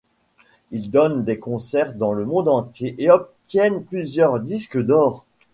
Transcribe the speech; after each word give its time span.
Ils 0.71 0.89
donnent 0.89 1.23
des 1.23 1.37
concerts 1.37 1.93
dans 1.93 2.11
le 2.11 2.25
monde 2.25 2.47
entier 2.49 2.95
et 2.97 3.11
obtiennent 3.11 3.83
plusieurs 3.83 4.39
disques 4.39 4.81
d'or. 4.83 5.23